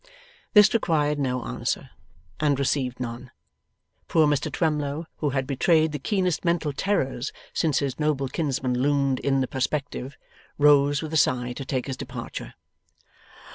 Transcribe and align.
This 0.53 0.73
required 0.73 1.19
no 1.19 1.43
answer, 1.43 1.91
and 2.39 2.57
received 2.57 2.99
none. 2.99 3.29
Poor 4.07 4.25
Mr 4.25 4.51
Twemlow, 4.51 5.05
who 5.17 5.29
had 5.29 5.45
betrayed 5.45 5.91
the 5.91 5.99
keenest 5.99 6.43
mental 6.43 6.73
terrors 6.73 7.31
since 7.53 7.77
his 7.77 7.99
noble 7.99 8.27
kinsman 8.27 8.81
loomed 8.81 9.19
in 9.19 9.41
the 9.41 9.47
perspective, 9.47 10.17
rose 10.57 11.03
with 11.03 11.13
a 11.13 11.17
sigh 11.17 11.53
to 11.53 11.65
take 11.65 11.85
his 11.85 11.97
departure. 11.97 12.55